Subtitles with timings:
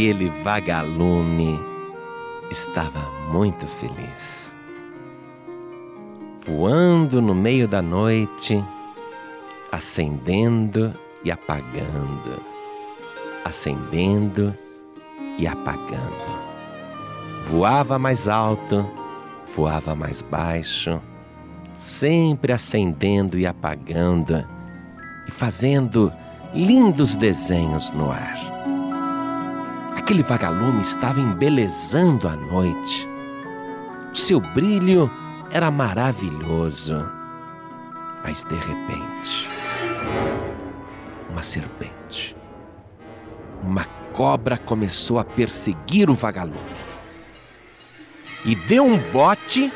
[0.00, 1.60] aquele vagalume
[2.50, 4.56] estava muito feliz.
[6.42, 8.64] Voando no meio da noite,
[9.70, 12.40] acendendo e apagando,
[13.44, 14.56] acendendo
[15.36, 16.40] e apagando.
[17.44, 18.88] Voava mais alto,
[19.54, 20.98] voava mais baixo,
[21.74, 24.48] sempre acendendo e apagando
[25.28, 26.10] e fazendo
[26.54, 28.59] lindos desenhos no ar.
[30.10, 33.08] Aquele vagalume estava embelezando a noite.
[34.12, 35.08] O seu brilho
[35.52, 37.08] era maravilhoso.
[38.20, 39.48] Mas de repente,
[41.30, 42.36] uma serpente,
[43.62, 46.58] uma cobra começou a perseguir o vagalume.
[48.44, 49.72] E deu um bote,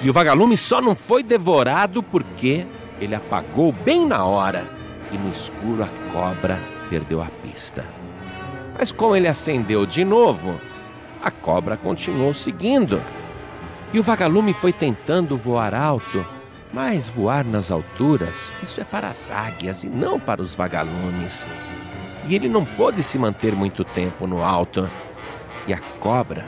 [0.00, 2.66] e o vagalume só não foi devorado porque
[2.98, 4.66] ele apagou bem na hora
[5.12, 6.58] e no escuro a cobra
[6.88, 7.84] perdeu a pista.
[8.76, 10.58] Mas como ele acendeu de novo,
[11.22, 13.00] a cobra continuou seguindo.
[13.92, 16.24] E o vagalume foi tentando voar alto,
[16.72, 21.46] mas voar nas alturas, isso é para as águias e não para os vagalumes.
[22.26, 24.88] E ele não pôde se manter muito tempo no alto.
[25.68, 26.44] E a cobra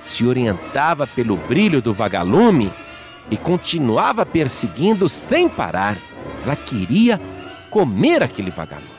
[0.00, 2.72] se orientava pelo brilho do vagalume
[3.30, 5.96] e continuava perseguindo sem parar.
[6.44, 7.20] Ela queria
[7.70, 8.97] comer aquele vagalume.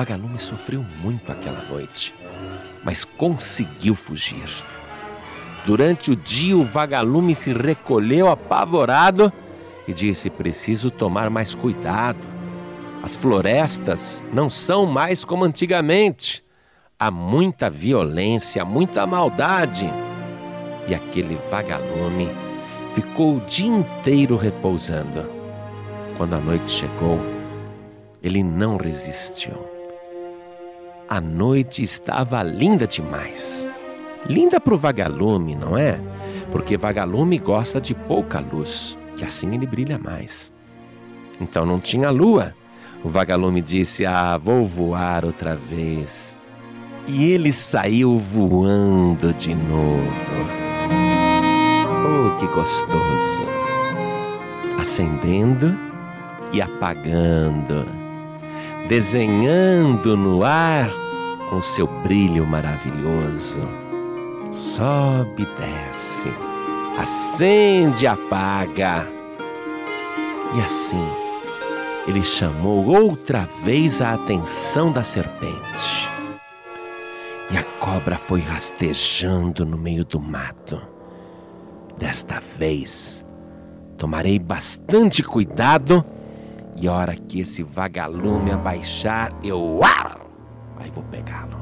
[0.00, 2.14] Vagalume sofreu muito aquela noite,
[2.82, 4.48] mas conseguiu fugir.
[5.66, 9.30] Durante o dia, o vagalume se recolheu apavorado
[9.86, 12.26] e disse: Preciso tomar mais cuidado.
[13.02, 16.42] As florestas não são mais como antigamente.
[16.98, 19.84] Há muita violência, muita maldade.
[20.88, 22.30] E aquele vagalume
[22.94, 25.30] ficou o dia inteiro repousando.
[26.16, 27.20] Quando a noite chegou,
[28.22, 29.79] ele não resistiu.
[31.12, 33.68] A noite estava linda demais.
[34.28, 36.00] Linda para o vagalume, não é?
[36.52, 40.52] Porque vagalume gosta de pouca luz, que assim ele brilha mais.
[41.40, 42.54] Então não tinha lua.
[43.02, 46.36] O vagalume disse: Ah, vou voar outra vez.
[47.08, 50.60] E ele saiu voando de novo.
[52.06, 53.46] Oh, que gostoso!
[54.78, 55.76] Acendendo
[56.52, 57.84] e apagando,
[58.90, 60.90] desenhando no ar
[61.48, 63.60] com seu brilho maravilhoso.
[64.50, 66.28] Sobe e desce,
[66.98, 69.06] acende e apaga.
[70.56, 71.06] E assim,
[72.08, 76.08] ele chamou outra vez a atenção da serpente.
[77.52, 80.82] E a cobra foi rastejando no meio do mato.
[81.96, 83.24] Desta vez,
[83.96, 86.04] tomarei bastante cuidado
[86.80, 89.80] e a hora que esse vagalume abaixar, eu
[90.76, 91.58] aí vou pegá-lo.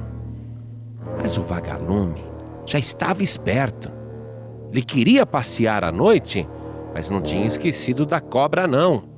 [1.21, 2.25] Mas o vagalume
[2.65, 3.91] já estava esperto.
[4.71, 6.49] Ele queria passear à noite,
[6.95, 9.09] mas não tinha esquecido da cobra não.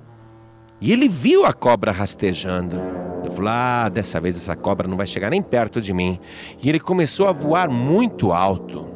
[0.80, 2.80] E ele viu a cobra rastejando.
[3.22, 6.18] Ele falou: Ah, dessa vez essa cobra não vai chegar nem perto de mim.
[6.62, 8.86] E ele começou a voar muito alto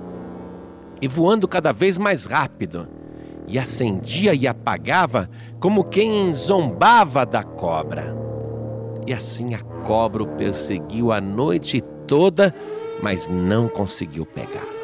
[1.03, 2.89] e voando cada vez mais rápido,
[3.47, 5.29] e acendia e apagava
[5.61, 8.15] como quem zombava da cobra.
[9.07, 12.55] E assim a cobra o perseguiu a noite toda,
[13.03, 14.75] mas não conseguiu pegá-lo.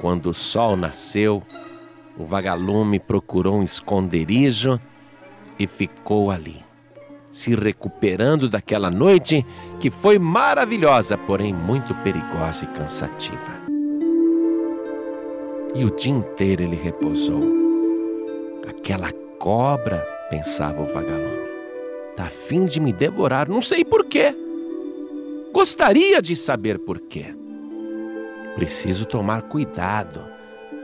[0.00, 1.42] Quando o sol nasceu,
[2.18, 4.78] o vagalume procurou um esconderijo
[5.58, 6.62] e ficou ali,
[7.30, 9.46] se recuperando daquela noite
[9.80, 13.71] que foi maravilhosa, porém muito perigosa e cansativa.
[15.74, 17.42] E o dia inteiro ele repousou.
[18.68, 21.48] Aquela cobra, pensava o vagalume,
[22.14, 24.34] tá a fim de me devorar, não sei porquê.
[25.52, 27.34] Gostaria de saber porquê.
[28.54, 30.22] Preciso tomar cuidado.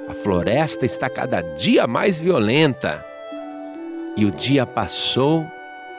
[0.08, 3.04] A floresta está cada dia mais violenta.
[4.16, 5.46] E o dia passou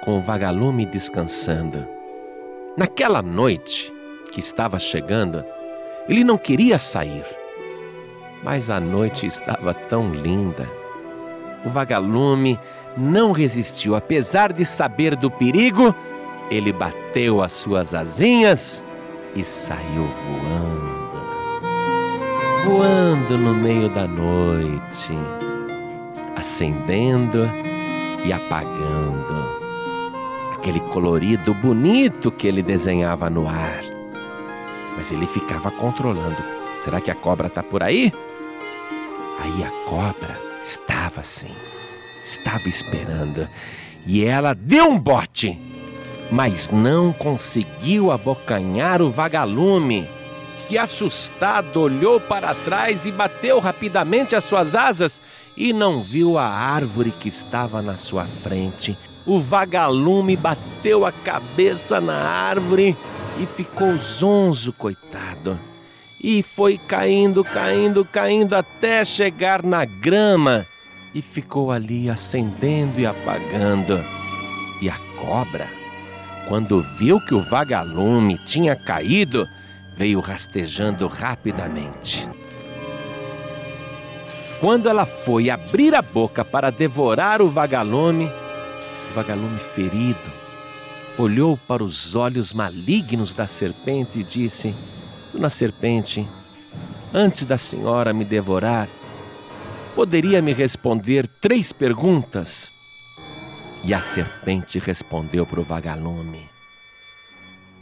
[0.03, 1.87] com o vagalume descansando.
[2.75, 3.93] Naquela noite
[4.31, 5.45] que estava chegando,
[6.07, 7.25] ele não queria sair
[8.43, 10.69] mas a noite estava tão linda.
[11.65, 12.59] O vagalume
[12.97, 15.93] não resistiu, apesar de saber do perigo,
[16.49, 18.85] ele bateu as suas asinhas
[19.35, 20.99] e saiu voando.
[22.65, 25.13] Voando no meio da noite,
[26.35, 27.49] acendendo
[28.23, 29.59] e apagando.
[30.53, 33.81] Aquele colorido bonito que ele desenhava no ar.
[34.97, 36.43] Mas ele ficava controlando.
[36.79, 38.11] Será que a cobra está por aí?
[39.39, 41.55] Aí a cobra estava assim,
[42.23, 43.47] estava esperando,
[44.05, 45.69] e ela deu um bote
[46.31, 50.07] mas não conseguiu abocanhar o vagalume,
[50.67, 55.21] que assustado olhou para trás e bateu rapidamente as suas asas
[55.57, 58.97] e não viu a árvore que estava na sua frente.
[59.25, 62.95] O vagalume bateu a cabeça na árvore
[63.39, 65.57] e ficou zonzo, coitado.
[66.21, 70.65] E foi caindo, caindo, caindo até chegar na grama
[71.13, 74.03] e ficou ali acendendo e apagando.
[74.81, 75.67] E a cobra,
[76.47, 79.47] quando viu que o vagalume tinha caído,
[79.95, 82.29] veio rastejando rapidamente.
[84.59, 88.29] Quando ela foi abrir a boca para devorar o vagalume,
[89.09, 90.39] o vagalume ferido
[91.17, 94.75] olhou para os olhos malignos da serpente e disse:
[95.31, 96.27] Dona Serpente,
[97.13, 98.89] antes da senhora me devorar,
[99.93, 102.71] poderia me responder três perguntas?
[103.83, 106.49] E a serpente respondeu para o vagalume: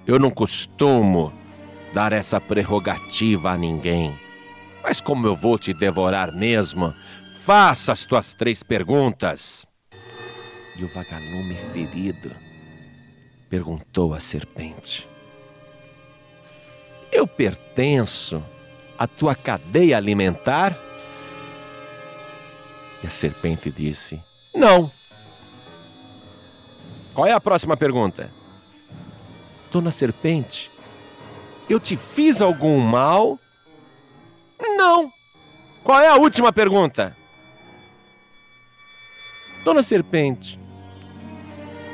[0.05, 1.31] Eu não costumo
[1.93, 4.13] dar essa prerrogativa a ninguém,
[4.83, 6.93] mas como eu vou te devorar mesmo,
[7.43, 9.65] faça as tuas três perguntas.
[10.75, 12.35] E o vagalume ferido
[13.49, 15.07] perguntou à serpente:
[17.11, 18.43] Eu pertenço
[18.97, 20.77] à tua cadeia alimentar?
[23.03, 24.21] E a serpente disse:
[24.53, 24.91] Não.
[27.13, 28.29] Qual é a próxima pergunta?
[29.71, 30.71] Dona Serpente,
[31.69, 33.39] eu te fiz algum mal?
[34.59, 35.11] Não.
[35.83, 37.15] Qual é a última pergunta?
[39.63, 40.59] Dona Serpente,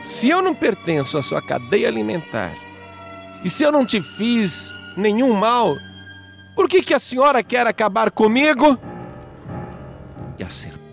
[0.01, 2.53] se eu não pertenço à sua cadeia alimentar
[3.43, 5.75] e se eu não te fiz nenhum mal,
[6.55, 8.77] por que, que a senhora quer acabar comigo?
[10.37, 10.83] E a serpente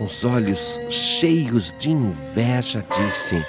[0.00, 3.44] com os olhos cheios de inveja, disse: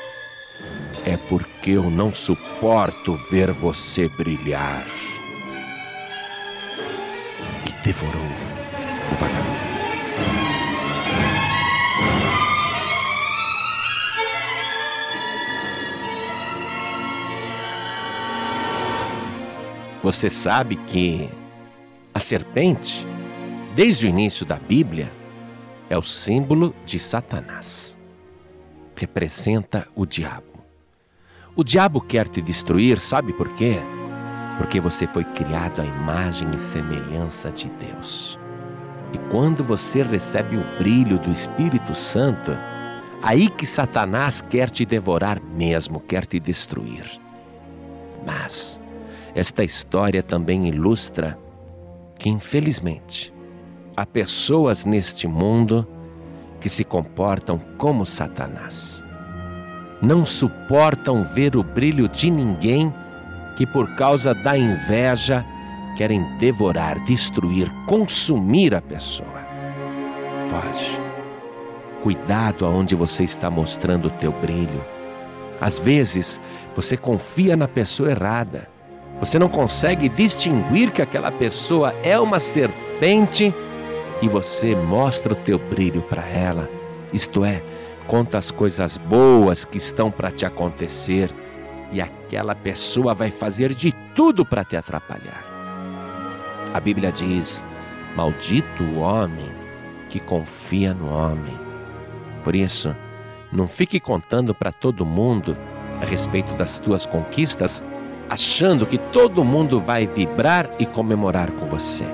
[1.05, 4.85] É porque eu não suporto ver você brilhar.
[7.65, 8.21] E devorou
[9.11, 9.70] o vagabundo.
[20.03, 21.29] Você sabe que
[22.11, 23.05] a serpente,
[23.75, 25.11] desde o início da Bíblia,
[25.89, 27.95] é o símbolo de Satanás.
[28.95, 30.63] Representa o diabo.
[31.55, 33.75] O diabo quer te destruir, sabe por quê?
[34.57, 38.39] Porque você foi criado à imagem e semelhança de Deus.
[39.13, 42.51] E quando você recebe o brilho do Espírito Santo,
[43.21, 47.05] aí que Satanás quer te devorar mesmo, quer te destruir.
[48.25, 48.80] Mas
[49.33, 51.37] esta história também ilustra
[52.17, 53.33] que, infelizmente,
[53.95, 55.87] há pessoas neste mundo
[56.59, 59.03] que se comportam como Satanás.
[60.01, 62.93] Não suportam ver o brilho de ninguém
[63.55, 65.45] que, por causa da inveja,
[65.95, 69.41] querem devorar, destruir, consumir a pessoa.
[70.49, 70.99] Foge.
[72.01, 74.83] Cuidado aonde você está mostrando o teu brilho.
[75.59, 76.41] Às vezes,
[76.75, 78.67] você confia na pessoa errada.
[79.21, 83.53] Você não consegue distinguir que aquela pessoa é uma serpente
[84.19, 86.67] e você mostra o teu brilho para ela,
[87.13, 87.61] isto é,
[88.07, 91.31] conta as coisas boas que estão para te acontecer
[91.91, 95.45] e aquela pessoa vai fazer de tudo para te atrapalhar.
[96.73, 97.63] A Bíblia diz:
[98.15, 99.51] Maldito o homem
[100.09, 101.53] que confia no homem.
[102.43, 102.95] Por isso,
[103.51, 105.55] não fique contando para todo mundo
[106.01, 107.83] a respeito das tuas conquistas,
[108.31, 112.05] achando que todo mundo vai vibrar e comemorar com você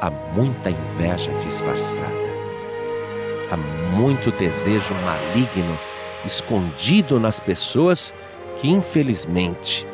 [0.00, 2.30] há muita inveja disfarçada.
[3.50, 5.76] Há muito desejo maligno
[6.24, 8.14] escondido nas pessoas
[8.60, 9.84] que, infelizmente,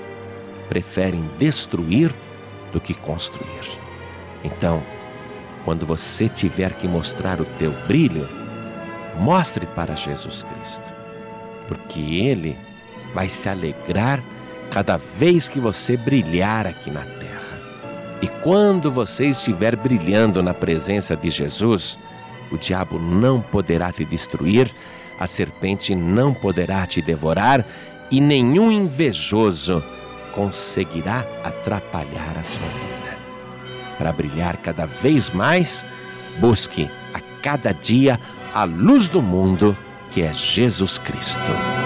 [0.68, 2.14] preferem destruir
[2.70, 3.80] do que construir.
[4.44, 4.82] Então,
[5.64, 8.28] quando você tiver que mostrar o teu brilho,
[9.18, 10.92] mostre para Jesus Cristo,
[11.66, 12.54] porque Ele
[13.14, 14.22] vai se alegrar
[14.70, 17.60] cada vez que você brilhar aqui na terra.
[18.20, 21.98] E quando você estiver brilhando na presença de Jesus,
[22.50, 24.70] o diabo não poderá te destruir,
[25.18, 27.64] a serpente não poderá te devorar
[28.10, 29.82] e nenhum invejoso
[30.32, 33.16] conseguirá atrapalhar a sua vida.
[33.98, 35.86] Para brilhar cada vez mais,
[36.38, 38.20] busque a cada dia
[38.54, 39.76] a luz do mundo,
[40.10, 41.85] que é Jesus Cristo.